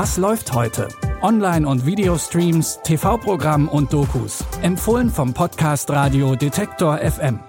Was 0.00 0.16
läuft 0.16 0.52
heute? 0.52 0.86
Online- 1.22 1.66
und 1.66 1.84
Videostreams, 1.84 2.78
TV-Programm 2.84 3.68
und 3.68 3.92
Dokus. 3.92 4.44
Empfohlen 4.62 5.10
vom 5.10 5.34
Podcast 5.34 5.90
Radio 5.90 6.36
Detektor 6.36 6.98
FM. 6.98 7.40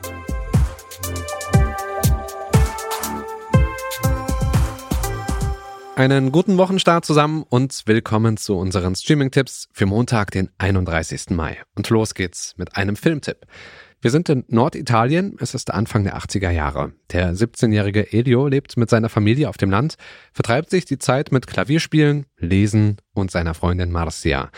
Einen 5.96 6.32
guten 6.32 6.58
Wochenstart 6.58 7.06
zusammen 7.06 7.46
und 7.48 7.84
willkommen 7.86 8.36
zu 8.38 8.58
unseren 8.58 8.96
Streaming-Tipps 8.96 9.68
für 9.72 9.86
Montag, 9.86 10.32
den 10.32 10.50
31. 10.58 11.30
Mai. 11.30 11.60
Und 11.76 11.88
los 11.92 12.16
geht's 12.16 12.56
mit 12.58 12.76
einem 12.76 12.96
Filmtipp. 12.96 13.46
Wir 14.02 14.12
sind 14.12 14.30
in 14.30 14.46
Norditalien, 14.48 15.36
es 15.42 15.54
ist 15.54 15.72
Anfang 15.72 16.06
der 16.06 16.18
80er 16.18 16.52
Jahre. 16.52 16.94
Der 17.12 17.34
17-jährige 17.34 18.14
Elio 18.14 18.48
lebt 18.48 18.78
mit 18.78 18.90
seiner 18.90 19.10
Familie 19.10 19.50
auf 19.50 19.58
dem 19.58 19.70
Land, 19.70 19.96
vertreibt 20.32 20.70
sich 20.70 20.86
die 20.86 21.00
Zeit 21.00 21.34
mit 21.34 21.48
Klavierspielen, 21.48 22.26
Lesen 22.38 22.96
und 23.14 23.30
seiner 23.30 23.54
Freundin 23.54 23.92
Marcia. 23.92 24.52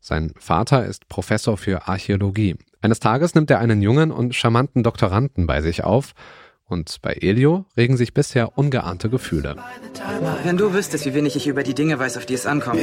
Sein 0.00 0.32
Vater 0.38 0.86
ist 0.86 1.08
Professor 1.08 1.58
für 1.58 1.88
Archäologie. 1.88 2.56
Eines 2.80 2.98
Tages 2.98 3.34
nimmt 3.34 3.50
er 3.50 3.58
einen 3.58 3.82
jungen 3.82 4.10
und 4.10 4.34
charmanten 4.34 4.82
Doktoranden 4.82 5.46
bei 5.46 5.60
sich 5.60 5.84
auf 5.84 6.14
und 6.64 7.02
bei 7.02 7.12
Elio 7.12 7.66
regen 7.76 7.98
sich 7.98 8.14
bisher 8.14 8.56
ungeahnte 8.56 9.10
Gefühle. 9.10 9.56
Wenn 10.42 10.56
du 10.56 10.72
wüsstest, 10.72 11.04
wie 11.04 11.12
wenig 11.12 11.36
ich 11.36 11.46
über 11.46 11.62
die 11.62 11.74
Dinge 11.74 11.98
weiß, 11.98 12.16
auf 12.16 12.24
die 12.24 12.34
es 12.34 12.46
ankommt. 12.46 12.80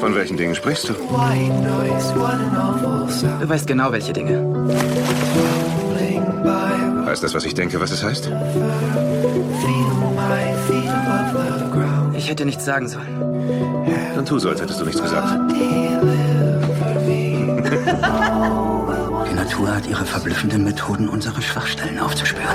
Von 0.00 0.14
welchen 0.14 0.36
Dingen 0.36 0.54
sprichst 0.54 0.88
du? 0.88 0.94
Du 3.40 3.48
weißt 3.48 3.66
genau, 3.66 3.92
welche 3.92 4.12
Dinge. 4.12 4.44
Heißt 7.06 7.22
das, 7.22 7.34
was 7.34 7.44
ich 7.44 7.54
denke, 7.54 7.80
was 7.80 7.90
es 7.90 8.02
heißt? 8.02 8.30
Ich 12.14 12.30
hätte 12.30 12.44
nichts 12.44 12.64
sagen 12.64 12.88
sollen. 12.88 13.86
Dann 14.14 14.26
tu 14.26 14.38
so, 14.38 14.48
als 14.50 14.60
hättest 14.60 14.80
du 14.80 14.84
nichts 14.84 15.00
gesagt. 15.00 15.52
Die 19.28 19.34
Natur 19.34 19.74
hat 19.74 19.86
ihre 19.86 20.04
verblüffenden 20.04 20.64
Methoden, 20.64 21.08
unsere 21.08 21.40
Schwachstellen 21.40 21.98
aufzuspüren. 21.98 22.46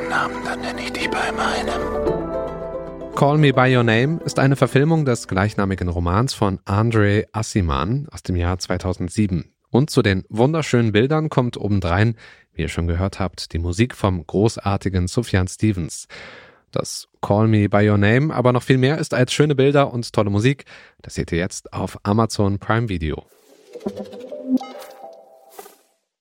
Deinem 0.00 0.08
Namen, 0.08 0.44
dann 0.44 0.60
nenne 0.60 0.82
ich 0.82 0.92
dich 0.92 1.10
bei 1.10 1.32
meinem. 1.32 3.14
Call 3.14 3.38
Me 3.38 3.52
By 3.52 3.74
Your 3.76 3.82
Name 3.82 4.20
ist 4.24 4.38
eine 4.38 4.56
Verfilmung 4.56 5.04
des 5.04 5.28
gleichnamigen 5.28 5.88
Romans 5.88 6.32
von 6.32 6.58
Andre 6.64 7.26
Assiman 7.32 8.08
aus 8.10 8.22
dem 8.22 8.36
Jahr 8.36 8.58
2007. 8.58 9.52
Und 9.70 9.90
zu 9.90 10.02
den 10.02 10.24
wunderschönen 10.28 10.92
Bildern 10.92 11.28
kommt 11.28 11.56
obendrein, 11.56 12.16
wie 12.54 12.62
ihr 12.62 12.68
schon 12.68 12.86
gehört 12.86 13.20
habt, 13.20 13.52
die 13.52 13.58
Musik 13.58 13.94
vom 13.94 14.26
großartigen 14.26 15.06
Sufjan 15.06 15.48
Stevens. 15.48 16.08
Das 16.72 17.08
Call 17.20 17.48
Me 17.48 17.68
By 17.68 17.88
Your 17.88 17.98
Name 17.98 18.34
aber 18.34 18.52
noch 18.52 18.62
viel 18.62 18.78
mehr 18.78 18.98
ist 18.98 19.12
als 19.12 19.32
schöne 19.32 19.54
Bilder 19.54 19.92
und 19.92 20.12
tolle 20.12 20.30
Musik. 20.30 20.64
Das 21.02 21.14
seht 21.14 21.32
ihr 21.32 21.38
jetzt 21.38 21.72
auf 21.72 21.98
Amazon 22.04 22.58
Prime 22.58 22.88
Video. 22.88 23.26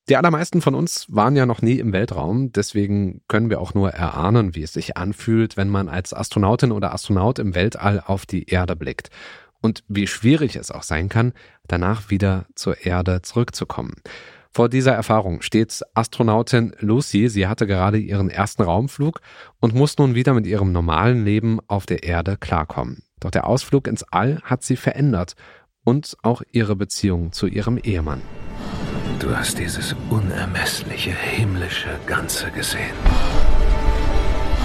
Die 0.10 0.18
allermeisten 0.18 0.62
von 0.62 0.74
uns 0.74 1.06
waren 1.10 1.36
ja 1.36 1.46
noch 1.46 1.62
nie 1.62 1.78
im 1.78 1.94
Weltraum, 1.94 2.52
deswegen 2.52 3.22
können 3.28 3.52
wir 3.52 3.62
auch 3.62 3.76
nur 3.76 3.92
erahnen, 3.92 4.56
wie 4.56 4.64
es 4.64 4.74
sich 4.74 4.98
anfühlt, 4.98 5.56
wenn 5.56 5.70
man 5.70 5.88
als 5.88 6.16
Astronautin 6.16 6.72
oder 6.72 6.94
Astronaut 6.94 7.38
im 7.38 7.54
Weltall 7.54 8.02
auf 8.04 8.26
die 8.26 8.50
Erde 8.50 8.76
blickt 8.76 9.10
und 9.62 9.84
wie 9.88 10.08
schwierig 10.08 10.56
es 10.56 10.72
auch 10.72 10.82
sein 10.82 11.10
kann, 11.10 11.34
danach 11.68 12.10
wieder 12.10 12.48
zur 12.56 12.86
Erde 12.86 13.22
zurückzukommen. 13.22 13.94
Vor 14.52 14.68
dieser 14.68 14.94
Erfahrung 14.94 15.44
steht 15.44 15.84
Astronautin 15.94 16.74
Lucy. 16.80 17.30
Sie 17.30 17.46
hatte 17.46 17.68
gerade 17.68 18.00
ihren 18.00 18.32
ersten 18.32 18.64
Raumflug 18.64 19.22
und 19.60 19.76
muss 19.76 20.00
nun 20.00 20.16
wieder 20.16 20.34
mit 20.34 20.48
ihrem 20.48 20.72
normalen 20.72 21.24
Leben 21.24 21.60
auf 21.68 21.86
der 21.86 22.02
Erde 22.02 22.36
klarkommen. 22.36 23.04
Doch 23.20 23.30
der 23.30 23.46
Ausflug 23.46 23.88
ins 23.88 24.04
All 24.12 24.42
hat 24.42 24.64
sie 24.64 24.76
verändert 24.76 25.36
und 25.84 26.18
auch 26.24 26.42
ihre 26.52 26.76
Beziehung 26.76 27.32
zu 27.32 27.46
ihrem 27.46 27.78
Ehemann. 27.78 28.22
Du 29.20 29.36
hast 29.36 29.60
dieses 29.60 29.94
unermessliche 30.10 31.12
himmlische 31.12 31.90
Ganze 32.06 32.50
gesehen. 32.52 32.96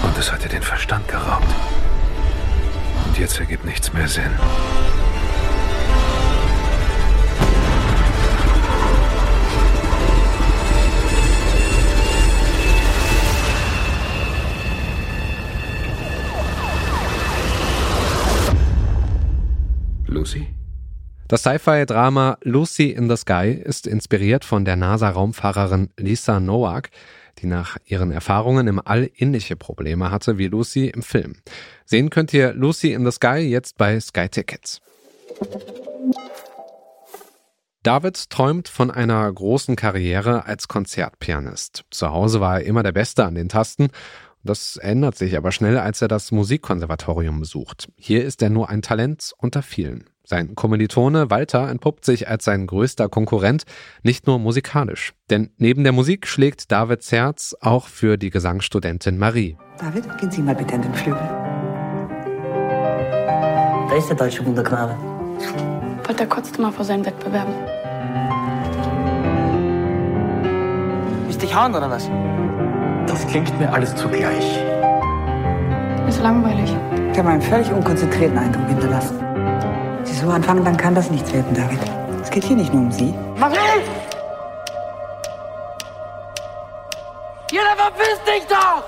Und 0.01 0.17
es 0.17 0.31
hat 0.31 0.45
dir 0.45 0.49
den 0.49 0.61
Verstand 0.61 1.05
geraubt. 1.09 1.53
Und 3.05 3.19
jetzt 3.19 3.37
ergibt 3.37 3.65
nichts 3.65 3.91
mehr 3.91 4.07
Sinn. 4.07 4.31
Das 21.27 21.41
Sci-Fi-Drama 21.41 22.37
Lucy 22.43 22.91
in 22.91 23.09
the 23.09 23.17
Sky 23.17 23.49
ist 23.51 23.87
inspiriert 23.87 24.45
von 24.45 24.63
der 24.63 24.75
NASA-Raumfahrerin 24.75 25.89
Lisa 25.97 26.39
Nowak, 26.39 26.91
die 27.39 27.47
nach 27.47 27.77
ihren 27.85 28.11
Erfahrungen 28.11 28.67
im 28.67 28.79
All 28.85 29.09
ähnliche 29.17 29.55
Probleme 29.55 30.11
hatte 30.11 30.37
wie 30.37 30.47
Lucy 30.47 30.87
im 30.87 31.01
Film. 31.01 31.37
Sehen 31.83 32.11
könnt 32.11 32.31
ihr 32.31 32.53
Lucy 32.53 32.93
in 32.93 33.03
the 33.05 33.11
Sky 33.11 33.39
jetzt 33.39 33.75
bei 33.79 33.99
Sky 33.99 34.29
Tickets. 34.29 34.81
David 37.81 38.29
träumt 38.29 38.67
von 38.67 38.91
einer 38.91 39.31
großen 39.31 39.75
Karriere 39.75 40.45
als 40.45 40.67
Konzertpianist. 40.67 41.85
Zu 41.89 42.11
Hause 42.11 42.39
war 42.39 42.59
er 42.59 42.67
immer 42.67 42.83
der 42.83 42.91
Beste 42.91 43.25
an 43.25 43.33
den 43.33 43.49
Tasten. 43.49 43.89
Das 44.43 44.77
ändert 44.77 45.17
sich 45.17 45.35
aber 45.37 45.51
schnell, 45.51 45.79
als 45.79 46.03
er 46.03 46.07
das 46.07 46.31
Musikkonservatorium 46.31 47.39
besucht. 47.39 47.87
Hier 47.95 48.23
ist 48.23 48.43
er 48.43 48.51
nur 48.51 48.69
ein 48.69 48.83
Talent 48.83 49.33
unter 49.39 49.63
vielen. 49.63 50.05
Sein 50.27 50.55
Kommilitone 50.55 51.29
Walter 51.29 51.69
entpuppt 51.69 52.03
sich 52.03 52.27
als 52.27 52.45
sein 52.45 52.65
größter 52.65 53.09
Konkurrent, 53.09 53.63
nicht 54.01 54.25
nur 54.25 54.39
musikalisch. 54.39 55.13
Denn 55.29 55.51
neben 55.57 55.83
der 55.83 55.93
Musik 55.93 56.25
schlägt 56.25 56.71
Davids 56.71 57.11
Herz 57.11 57.55
auch 57.61 57.87
für 57.87 58.17
die 58.17 58.31
Gesangsstudentin 58.31 59.19
Marie. 59.19 59.55
David, 59.77 60.17
gehen 60.17 60.31
Sie 60.31 60.41
mal 60.41 60.55
bitte 60.55 60.73
an 60.73 60.81
den 60.81 60.93
Flügel. 60.95 61.21
Da 63.87 63.95
ist 63.95 64.09
der 64.09 64.17
deutsche 64.17 64.43
Wunderknabe. 64.43 64.97
Walter 66.07 66.25
kotzte 66.25 66.59
mal 66.59 66.71
vor 66.71 66.85
seinen 66.85 67.05
Wettbewerben. 67.05 67.53
Willst 71.25 71.41
dich 71.41 71.55
hauen 71.55 71.75
oder 71.75 71.89
was? 71.89 72.09
Das 73.07 73.27
klingt 73.27 73.57
mir 73.59 73.71
alles 73.71 73.95
zugleich. 73.95 74.59
Ist 76.07 76.21
langweilig. 76.21 76.75
Ich 77.11 77.19
habe 77.19 77.29
einen 77.29 77.41
völlig 77.41 77.71
unkonzentrierten 77.71 78.37
Eindruck 78.37 78.67
hinterlassen. 78.67 79.24
Sie 80.05 80.13
so 80.13 80.29
anfangen, 80.29 80.63
dann 80.63 80.77
kann 80.77 80.95
das 80.95 81.09
nichts 81.11 81.33
werden, 81.33 81.53
David. 81.53 81.79
Es 82.21 82.29
geht 82.29 82.43
hier 82.43 82.55
nicht 82.55 82.73
nur 82.73 82.83
um 82.83 82.91
Sie. 82.91 83.13
Marie! 83.39 83.55
Jeder 87.51 87.75
verpiss 87.75 88.19
dich 88.25 88.45
doch! 88.47 88.83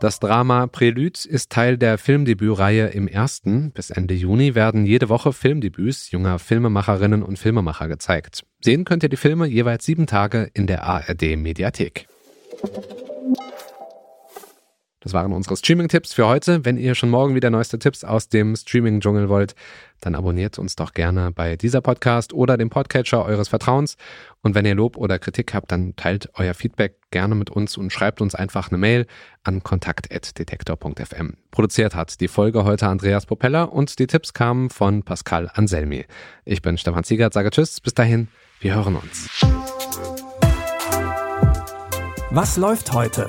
Das 0.00 0.20
Drama 0.20 0.68
Prelude 0.68 1.18
ist 1.28 1.50
Teil 1.50 1.76
der 1.76 1.98
Filmdebütreihe 1.98 2.86
im 2.86 3.08
ersten. 3.08 3.72
Bis 3.72 3.90
Ende 3.90 4.14
Juni 4.14 4.54
werden 4.54 4.86
jede 4.86 5.08
Woche 5.08 5.32
Filmdebüts 5.32 6.12
junger 6.12 6.38
Filmemacherinnen 6.38 7.24
und 7.24 7.36
Filmemacher 7.36 7.88
gezeigt. 7.88 8.44
Sehen 8.60 8.84
könnt 8.84 9.02
ihr 9.02 9.08
die 9.08 9.16
Filme 9.16 9.46
jeweils 9.46 9.84
sieben 9.84 10.06
Tage 10.06 10.50
in 10.54 10.68
der 10.68 10.84
ARD 10.84 11.36
Mediathek. 11.36 12.06
Das 15.08 15.14
waren 15.14 15.32
unsere 15.32 15.56
Streaming-Tipps 15.56 16.12
für 16.12 16.26
heute. 16.26 16.66
Wenn 16.66 16.76
ihr 16.76 16.94
schon 16.94 17.08
morgen 17.08 17.34
wieder 17.34 17.48
neueste 17.48 17.78
Tipps 17.78 18.04
aus 18.04 18.28
dem 18.28 18.54
Streaming-Dschungel 18.54 19.30
wollt, 19.30 19.54
dann 20.02 20.14
abonniert 20.14 20.58
uns 20.58 20.76
doch 20.76 20.92
gerne 20.92 21.32
bei 21.32 21.56
dieser 21.56 21.80
Podcast 21.80 22.34
oder 22.34 22.58
dem 22.58 22.68
Podcatcher 22.68 23.24
eures 23.24 23.48
Vertrauens. 23.48 23.96
Und 24.42 24.54
wenn 24.54 24.66
ihr 24.66 24.74
Lob 24.74 24.98
oder 24.98 25.18
Kritik 25.18 25.54
habt, 25.54 25.72
dann 25.72 25.96
teilt 25.96 26.28
euer 26.34 26.52
Feedback 26.52 26.96
gerne 27.10 27.34
mit 27.36 27.48
uns 27.48 27.78
und 27.78 27.90
schreibt 27.90 28.20
uns 28.20 28.34
einfach 28.34 28.68
eine 28.68 28.76
Mail 28.76 29.06
an 29.44 29.62
kontakt.detektor.fm. 29.62 31.36
Produziert 31.52 31.94
hat 31.94 32.20
die 32.20 32.28
Folge 32.28 32.64
heute 32.64 32.86
Andreas 32.86 33.24
Propeller 33.24 33.72
und 33.72 33.98
die 33.98 34.08
Tipps 34.08 34.34
kamen 34.34 34.68
von 34.68 35.04
Pascal 35.04 35.50
Anselmi. 35.54 36.04
Ich 36.44 36.60
bin 36.60 36.76
Stefan 36.76 37.04
Ziegert, 37.04 37.32
sage 37.32 37.48
Tschüss, 37.48 37.80
bis 37.80 37.94
dahin, 37.94 38.28
wir 38.60 38.74
hören 38.74 38.96
uns. 38.96 39.42
Was 42.30 42.58
läuft 42.58 42.92
heute? 42.92 43.28